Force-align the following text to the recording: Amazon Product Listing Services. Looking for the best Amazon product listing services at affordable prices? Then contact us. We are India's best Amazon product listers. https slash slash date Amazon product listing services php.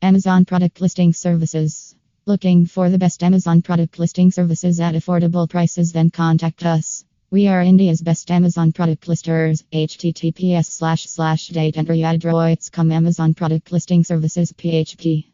Amazon 0.00 0.44
Product 0.44 0.80
Listing 0.80 1.12
Services. 1.12 1.96
Looking 2.24 2.66
for 2.66 2.88
the 2.88 2.98
best 2.98 3.24
Amazon 3.24 3.62
product 3.62 3.98
listing 3.98 4.30
services 4.30 4.78
at 4.78 4.94
affordable 4.94 5.50
prices? 5.50 5.92
Then 5.92 6.10
contact 6.10 6.64
us. 6.64 7.04
We 7.30 7.48
are 7.48 7.62
India's 7.62 8.00
best 8.00 8.30
Amazon 8.30 8.70
product 8.70 9.08
listers. 9.08 9.64
https 9.72 10.66
slash 10.66 11.06
slash 11.06 11.48
date 11.48 11.76
Amazon 12.92 13.34
product 13.34 13.72
listing 13.72 14.04
services 14.04 14.52
php. 14.52 15.28